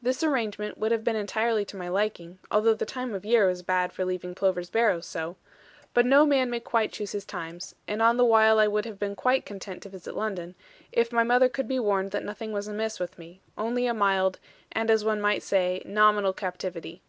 [0.00, 3.64] This arrangement would have been entirely to my liking, although the time of year was
[3.64, 5.34] bad for leaving Plover's Barrows so;
[5.92, 9.00] but no man may quite choose his times, and on the while I would have
[9.00, 10.54] been quite content to visit London,
[10.92, 14.38] if my mother could be warned that nothing was amiss with me, only a mild,
[14.70, 17.02] and as one might say, nominal captivity.